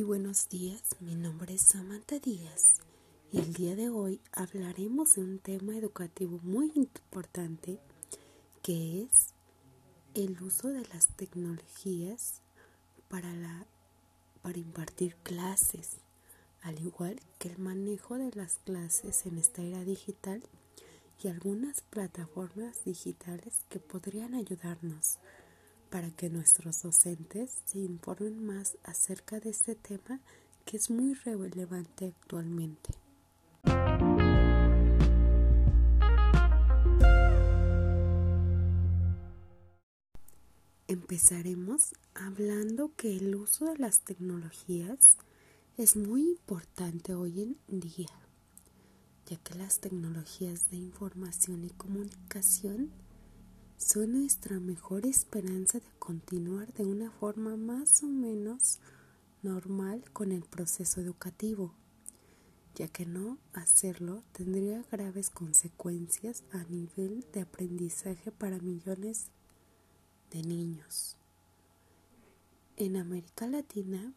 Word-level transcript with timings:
Muy 0.00 0.06
buenos 0.06 0.48
días, 0.48 0.82
mi 1.00 1.14
nombre 1.14 1.52
es 1.52 1.60
Samantha 1.60 2.18
Díaz 2.18 2.76
y 3.30 3.38
el 3.38 3.52
día 3.52 3.76
de 3.76 3.90
hoy 3.90 4.18
hablaremos 4.32 5.16
de 5.16 5.20
un 5.20 5.38
tema 5.38 5.76
educativo 5.76 6.40
muy 6.42 6.72
importante 6.74 7.78
que 8.62 9.02
es 9.02 9.34
el 10.14 10.42
uso 10.42 10.68
de 10.68 10.86
las 10.86 11.08
tecnologías 11.16 12.40
para, 13.10 13.30
la, 13.34 13.66
para 14.40 14.56
impartir 14.56 15.16
clases, 15.16 15.98
al 16.62 16.80
igual 16.80 17.20
que 17.38 17.48
el 17.48 17.58
manejo 17.58 18.16
de 18.16 18.30
las 18.34 18.56
clases 18.64 19.26
en 19.26 19.36
esta 19.36 19.60
era 19.60 19.84
digital 19.84 20.42
y 21.22 21.28
algunas 21.28 21.82
plataformas 21.82 22.84
digitales 22.86 23.66
que 23.68 23.80
podrían 23.80 24.32
ayudarnos 24.32 25.18
para 25.90 26.10
que 26.10 26.30
nuestros 26.30 26.82
docentes 26.82 27.62
se 27.66 27.78
informen 27.80 28.46
más 28.46 28.78
acerca 28.84 29.40
de 29.40 29.50
este 29.50 29.74
tema 29.74 30.20
que 30.64 30.76
es 30.76 30.88
muy 30.88 31.14
relevante 31.14 32.06
actualmente. 32.06 32.90
Empezaremos 40.86 41.94
hablando 42.14 42.92
que 42.96 43.16
el 43.16 43.34
uso 43.34 43.66
de 43.66 43.78
las 43.78 44.00
tecnologías 44.00 45.16
es 45.76 45.96
muy 45.96 46.22
importante 46.22 47.14
hoy 47.14 47.56
en 47.68 47.80
día, 47.80 48.10
ya 49.26 49.36
que 49.38 49.54
las 49.54 49.80
tecnologías 49.80 50.70
de 50.70 50.76
información 50.76 51.64
y 51.64 51.70
comunicación 51.70 52.90
son 53.80 54.12
nuestra 54.12 54.60
mejor 54.60 55.06
esperanza 55.06 55.78
de 55.80 55.90
continuar 55.98 56.70
de 56.74 56.84
una 56.84 57.10
forma 57.10 57.56
más 57.56 58.02
o 58.02 58.06
menos 58.06 58.78
normal 59.42 60.04
con 60.12 60.32
el 60.32 60.42
proceso 60.42 61.00
educativo, 61.00 61.74
ya 62.74 62.88
que 62.88 63.06
no 63.06 63.38
hacerlo 63.54 64.22
tendría 64.32 64.84
graves 64.92 65.30
consecuencias 65.30 66.44
a 66.52 66.62
nivel 66.64 67.24
de 67.32 67.40
aprendizaje 67.40 68.30
para 68.30 68.58
millones 68.58 69.28
de 70.30 70.42
niños. 70.42 71.16
En 72.76 72.98
América 72.98 73.46
Latina 73.46 74.12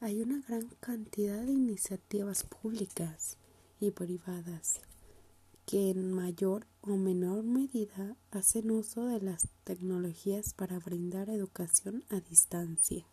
hay 0.00 0.20
una 0.20 0.40
gran 0.40 0.68
cantidad 0.80 1.40
de 1.40 1.52
iniciativas 1.52 2.42
públicas 2.42 3.38
y 3.78 3.92
privadas 3.92 4.80
que 5.70 5.90
en 5.90 6.12
mayor 6.12 6.66
o 6.80 6.96
menor 6.96 7.44
medida 7.44 8.16
hacen 8.32 8.72
uso 8.72 9.06
de 9.06 9.20
las 9.20 9.46
tecnologías 9.62 10.52
para 10.52 10.80
brindar 10.80 11.30
educación 11.30 12.02
a 12.10 12.18
distancia. 12.18 13.06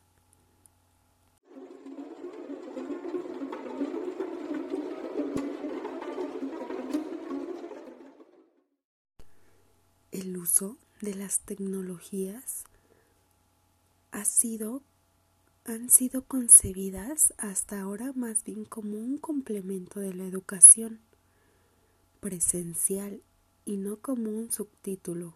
El 10.09 10.35
uso 10.35 10.77
de 10.99 11.13
las 11.13 11.41
tecnologías 11.41 12.63
ha 14.09 14.25
sido, 14.25 14.81
han 15.63 15.91
sido 15.91 16.23
concebidas 16.23 17.35
hasta 17.37 17.81
ahora 17.81 18.13
más 18.15 18.43
bien 18.43 18.65
como 18.65 18.97
un 18.97 19.19
complemento 19.19 19.99
de 19.99 20.15
la 20.15 20.25
educación 20.25 21.05
presencial 22.19 23.21
y 23.65 23.77
no 23.77 23.97
como 23.97 24.29
un 24.29 24.51
subtítulo, 24.51 25.35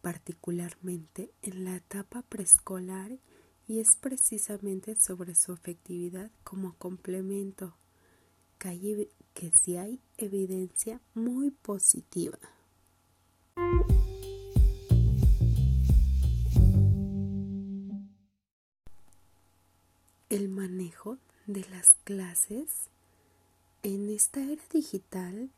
particularmente 0.00 1.32
en 1.42 1.64
la 1.64 1.76
etapa 1.76 2.22
preescolar 2.22 3.18
y 3.66 3.80
es 3.80 3.96
precisamente 3.96 4.96
sobre 4.96 5.34
su 5.34 5.52
efectividad 5.52 6.30
como 6.44 6.74
complemento 6.76 7.76
que, 8.58 9.52
sí 9.52 9.76
hay 9.76 10.00
evidencia 10.16 11.00
muy 11.14 11.50
positiva. 11.50 12.38
El 20.28 20.48
manejo 20.48 21.18
de 21.46 21.64
las 21.70 21.94
clases 22.04 22.88
en 23.82 24.08
esta 24.08 24.40
era 24.40 24.62
digital 24.72 25.50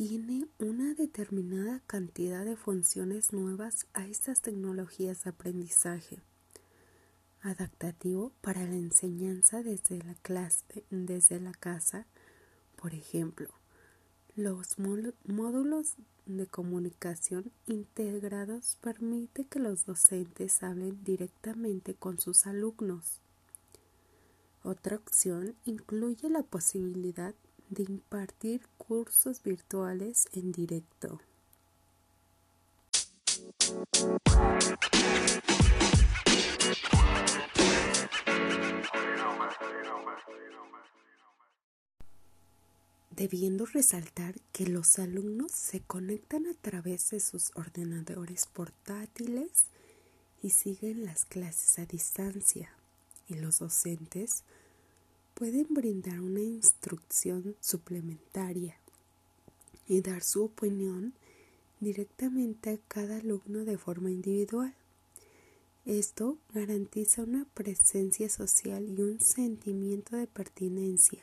tiene 0.00 0.48
una 0.58 0.94
determinada 0.94 1.82
cantidad 1.86 2.46
de 2.46 2.56
funciones 2.56 3.34
nuevas 3.34 3.86
a 3.92 4.06
estas 4.06 4.40
tecnologías 4.40 5.24
de 5.24 5.28
aprendizaje 5.28 6.22
adaptativo 7.42 8.32
para 8.40 8.64
la 8.64 8.76
enseñanza 8.76 9.62
desde 9.62 9.98
la 9.98 10.14
clase, 10.14 10.86
desde 10.88 11.38
la 11.38 11.52
casa, 11.52 12.06
por 12.76 12.94
ejemplo, 12.94 13.50
los 14.36 14.78
módulos 14.78 15.96
de 16.24 16.46
comunicación 16.46 17.52
integrados 17.66 18.78
permite 18.80 19.44
que 19.44 19.58
los 19.58 19.84
docentes 19.84 20.62
hablen 20.62 21.04
directamente 21.04 21.92
con 21.92 22.18
sus 22.18 22.46
alumnos. 22.46 23.20
Otra 24.62 24.96
opción 24.96 25.56
incluye 25.66 26.30
la 26.30 26.42
posibilidad 26.42 27.34
de 27.70 27.84
impartir 27.84 28.62
cursos 28.76 29.42
virtuales 29.42 30.28
en 30.32 30.52
directo. 30.52 31.20
Debiendo 43.10 43.66
resaltar 43.66 44.34
que 44.52 44.66
los 44.66 44.98
alumnos 44.98 45.52
se 45.52 45.80
conectan 45.80 46.46
a 46.46 46.54
través 46.54 47.10
de 47.10 47.20
sus 47.20 47.52
ordenadores 47.54 48.46
portátiles 48.46 49.66
y 50.42 50.50
siguen 50.50 51.04
las 51.04 51.26
clases 51.26 51.78
a 51.78 51.86
distancia 51.86 52.72
y 53.28 53.34
los 53.34 53.58
docentes 53.58 54.42
pueden 55.40 55.68
brindar 55.70 56.20
una 56.20 56.42
instrucción 56.42 57.56
suplementaria 57.60 58.76
y 59.88 60.02
dar 60.02 60.22
su 60.22 60.44
opinión 60.44 61.14
directamente 61.80 62.68
a 62.68 62.78
cada 62.88 63.16
alumno 63.16 63.64
de 63.64 63.78
forma 63.78 64.10
individual. 64.10 64.74
Esto 65.86 66.36
garantiza 66.52 67.22
una 67.22 67.46
presencia 67.54 68.28
social 68.28 68.86
y 68.86 69.00
un 69.00 69.18
sentimiento 69.18 70.14
de 70.14 70.26
pertinencia, 70.26 71.20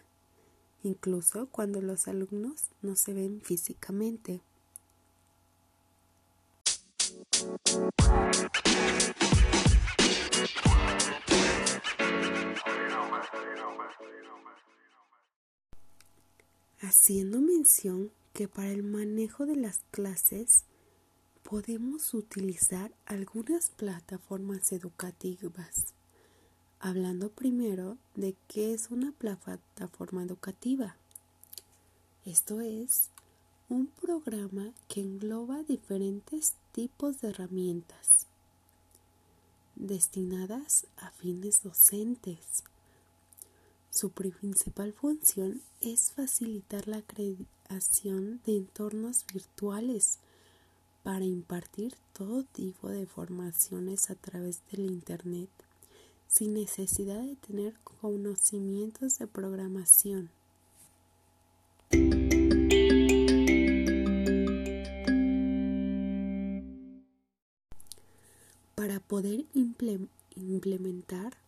incluso 0.82 1.48
cuando 1.52 1.80
los 1.80 2.08
alumnos 2.08 2.72
no 2.82 2.96
se 2.96 3.14
ven 3.14 3.40
físicamente. 3.44 4.42
Haciendo 16.80 17.42
mención 17.42 18.12
que 18.34 18.48
para 18.48 18.70
el 18.70 18.84
manejo 18.84 19.46
de 19.46 19.56
las 19.56 19.80
clases 19.92 20.66
podemos 21.44 22.14
utilizar 22.14 22.92
algunas 23.06 23.70
plataformas 23.70 24.72
educativas. 24.72 25.94
Hablando 26.80 27.30
primero 27.30 27.98
de 28.16 28.36
qué 28.48 28.74
es 28.74 28.92
una 28.92 29.12
plataforma 29.12 30.24
educativa. 30.24 30.96
Esto 32.26 32.62
es 32.62 33.10
un 33.70 33.88
programa 33.88 34.74
que 34.88 35.02
engloba 35.02 35.64
diferentes 35.64 36.54
tipos 36.74 37.22
de 37.22 37.30
herramientas 37.30 38.28
destinadas 39.76 40.88
a 40.98 41.12
fines 41.12 41.64
docentes 41.64 42.64
su 43.98 44.12
principal 44.12 44.94
función 44.94 45.60
es 45.82 46.12
facilitar 46.12 46.88
la 46.88 47.02
creación 47.02 48.42
de 48.46 48.56
entornos 48.56 49.26
virtuales 49.34 50.20
para 51.02 51.26
impartir 51.26 51.96
todo 52.14 52.44
tipo 52.44 52.90
de 52.90 53.08
formaciones 53.08 54.12
a 54.12 54.16
través 54.16 54.62
del 54.70 54.82
Internet 54.82 55.50
sin 56.28 56.54
necesidad 56.54 57.24
de 57.24 57.38
tener 57.38 57.74
conocimientos 57.84 59.18
de 59.18 59.26
programación. 59.26 60.30
Para 68.76 69.00
poder 69.00 69.48
implementar 70.36 71.47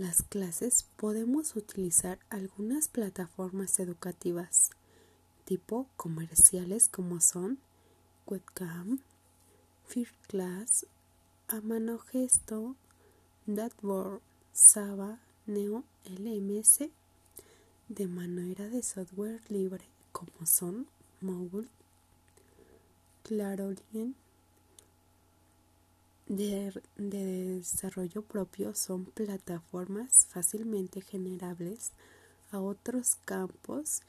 las 0.00 0.22
clases 0.22 0.86
podemos 0.96 1.56
utilizar 1.56 2.18
algunas 2.30 2.88
plataformas 2.88 3.78
educativas 3.80 4.70
tipo 5.44 5.88
comerciales 5.98 6.88
como 6.88 7.20
son 7.20 7.58
Webcam, 8.26 9.00
Class, 10.26 10.86
Amano 11.48 11.98
Gesto, 11.98 12.76
Datboard, 13.44 14.22
Saba, 14.54 15.18
Neo 15.44 15.84
LMS 16.06 16.88
de 17.90 18.06
manera 18.06 18.70
de 18.70 18.82
software 18.82 19.42
libre 19.50 19.84
como 20.12 20.46
son 20.46 20.86
Mogul, 21.20 21.68
Clarolien 23.22 24.14
de, 26.30 26.80
de 26.96 27.56
desarrollo 27.56 28.22
propio 28.22 28.72
son 28.76 29.04
plataformas 29.04 30.26
fácilmente 30.30 31.00
generables 31.00 31.90
a 32.52 32.60
otros 32.60 33.16
campos 33.24 34.02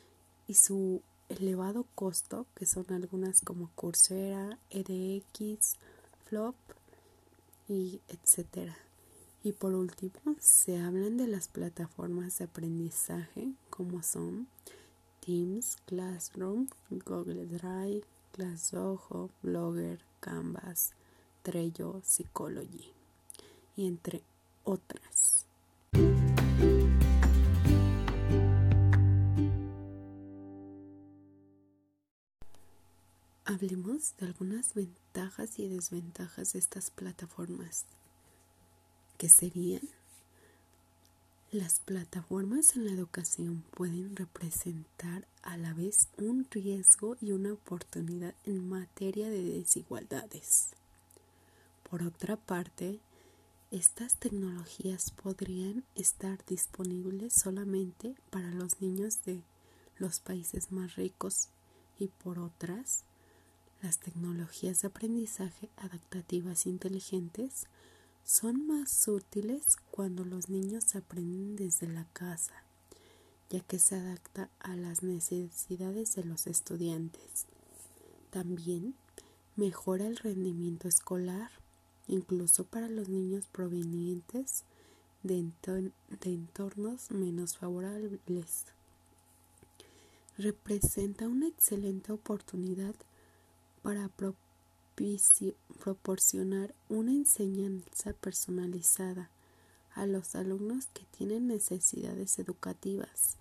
y 0.47 0.53
su 0.53 1.01
elevado 1.29 1.88
costo, 1.95 2.45
que 2.56 2.68
son 2.68 2.85
algunas 2.89 3.41
como 3.41 3.71
Coursera, 3.73 4.59
edX, 4.69 5.77
Flop 6.25 6.56
y 7.68 8.01
etcétera. 8.07 8.77
Y 9.44 9.53
por 9.53 9.74
último, 9.74 10.35
se 10.39 10.77
hablan 10.77 11.17
de 11.17 11.25
las 11.25 11.47
plataformas 11.47 12.38
de 12.38 12.45
aprendizaje 12.45 13.53
como 13.71 14.03
son 14.03 14.47
Teams, 15.25 15.77
Classroom, 15.88 16.67
Google 16.91 17.47
Drive, 17.47 18.03
ClassDojo, 18.33 19.31
Blogger, 19.41 20.00
Canvas, 20.19 20.94
Trello, 21.41 22.01
Psychology 22.03 22.91
y 23.75 23.88
entre 23.88 24.23
otras. 24.63 25.45
Hablemos 33.45 34.15
de 34.17 34.27
algunas 34.27 34.73
ventajas 34.73 35.59
y 35.59 35.67
desventajas 35.67 36.53
de 36.53 36.59
estas 36.59 36.89
plataformas, 36.89 37.85
que 39.17 39.29
serían 39.29 39.81
las 41.51 41.81
plataformas 41.81 42.77
en 42.77 42.85
la 42.85 42.93
educación 42.93 43.65
pueden 43.75 44.15
representar 44.15 45.27
a 45.43 45.57
la 45.57 45.73
vez 45.73 46.07
un 46.17 46.47
riesgo 46.49 47.17
y 47.19 47.33
una 47.33 47.51
oportunidad 47.51 48.33
en 48.45 48.69
materia 48.69 49.29
de 49.29 49.43
desigualdades. 49.43 50.69
Por 51.91 52.03
otra 52.03 52.38
parte, 52.38 53.01
estas 53.69 54.15
tecnologías 54.15 55.11
podrían 55.11 55.83
estar 55.93 56.39
disponibles 56.45 57.33
solamente 57.33 58.15
para 58.29 58.49
los 58.49 58.79
niños 58.79 59.23
de 59.23 59.43
los 59.97 60.21
países 60.21 60.71
más 60.71 60.95
ricos 60.95 61.49
y 61.99 62.07
por 62.07 62.39
otras, 62.39 63.03
las 63.81 63.99
tecnologías 63.99 64.81
de 64.81 64.88
aprendizaje 64.88 65.69
adaptativas 65.75 66.65
inteligentes 66.65 67.65
son 68.23 68.65
más 68.67 69.05
útiles 69.09 69.75
cuando 69.91 70.23
los 70.23 70.47
niños 70.47 70.95
aprenden 70.95 71.57
desde 71.57 71.88
la 71.88 72.05
casa, 72.13 72.63
ya 73.49 73.59
que 73.59 73.79
se 73.79 73.95
adapta 73.95 74.49
a 74.59 74.77
las 74.77 75.03
necesidades 75.03 76.15
de 76.15 76.23
los 76.23 76.47
estudiantes. 76.47 77.47
También 78.29 78.95
mejora 79.57 80.07
el 80.07 80.15
rendimiento 80.15 80.88
escolar 80.88 81.60
incluso 82.07 82.65
para 82.65 82.89
los 82.89 83.09
niños 83.09 83.48
provenientes 83.51 84.63
de, 85.24 85.45
entornos 86.24 87.12
menos 87.12 87.57
favorables. 87.57 88.65
Representa 90.38 91.27
una 91.27 91.48
excelente 91.48 92.12
oportunidad 92.12 92.95
para 93.83 94.09
proporcionar 95.83 96.74
una 96.89 97.12
enseñanza 97.12 98.13
personalizada 98.13 99.30
a 99.94 100.06
los 100.06 100.36
alumnos 100.36 100.88
que 100.88 101.06
tienen 101.18 101.48
necesidades 101.48 102.39
educativas. 102.39 103.38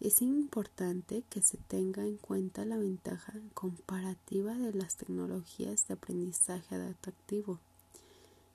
Es 0.00 0.22
importante 0.22 1.24
que 1.30 1.40
se 1.40 1.56
tenga 1.56 2.04
en 2.04 2.16
cuenta 2.16 2.64
la 2.64 2.76
ventaja 2.76 3.32
comparativa 3.54 4.54
de 4.54 4.72
las 4.72 4.96
tecnologías 4.96 5.86
de 5.88 5.94
aprendizaje 5.94 6.74
adaptativo 6.74 7.60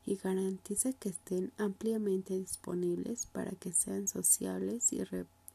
y 0.09 0.15
garantiza 0.15 0.91
que 0.93 1.09
estén 1.09 1.51
ampliamente 1.59 2.33
disponibles 2.33 3.27
para 3.27 3.51
que 3.51 3.71
sean 3.71 4.07
sociables 4.07 4.91
y 4.91 5.03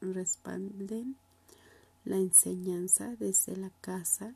respalden 0.01 1.17
la 2.05 2.19
enseñanza 2.19 3.17
desde 3.19 3.57
la 3.57 3.71
casa 3.81 4.33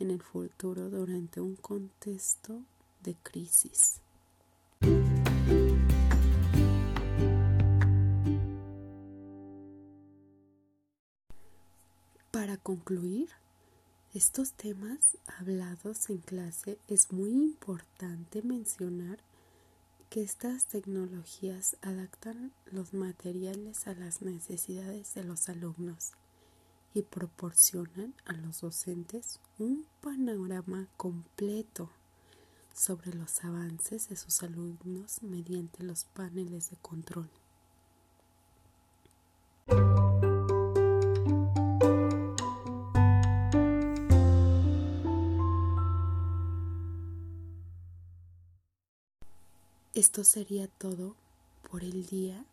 en 0.00 0.10
el 0.10 0.20
futuro 0.20 0.90
durante 0.90 1.40
un 1.40 1.56
contexto 1.56 2.60
de 3.02 3.14
crisis. 3.22 4.02
Para 12.30 12.58
concluir, 12.58 13.30
estos 14.12 14.52
temas 14.52 15.16
hablados 15.38 16.10
en 16.10 16.18
clase 16.18 16.76
es 16.86 17.12
muy 17.12 17.30
importante 17.30 18.42
mencionar 18.42 19.18
que 20.10 20.22
estas 20.22 20.64
tecnologías 20.64 21.76
adaptan 21.82 22.52
los 22.66 22.94
materiales 22.94 23.86
a 23.86 23.94
las 23.94 24.22
necesidades 24.22 25.12
de 25.14 25.22
los 25.22 25.50
alumnos 25.50 26.12
y 26.94 27.02
proporcionan 27.02 28.14
a 28.24 28.32
los 28.32 28.62
docentes 28.62 29.38
un 29.58 29.86
panorama 30.00 30.88
completo 30.96 31.90
sobre 32.74 33.12
los 33.12 33.44
avances 33.44 34.08
de 34.08 34.16
sus 34.16 34.42
alumnos 34.42 35.22
mediante 35.22 35.82
los 35.82 36.04
paneles 36.04 36.70
de 36.70 36.76
control. 36.78 37.28
Esto 49.98 50.22
sería 50.22 50.68
todo 50.68 51.16
por 51.68 51.82
el 51.82 52.06
día. 52.06 52.44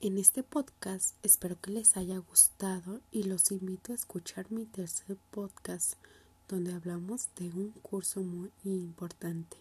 En 0.00 0.16
este 0.16 0.42
podcast 0.42 1.14
espero 1.22 1.60
que 1.60 1.72
les 1.72 1.98
haya 1.98 2.16
gustado 2.16 3.02
y 3.12 3.24
los 3.24 3.52
invito 3.52 3.92
a 3.92 3.94
escuchar 3.94 4.50
mi 4.50 4.64
tercer 4.64 5.18
podcast 5.30 5.96
donde 6.48 6.72
hablamos 6.72 7.28
de 7.36 7.50
un 7.50 7.72
curso 7.82 8.22
muy 8.22 8.50
importante. 8.64 9.58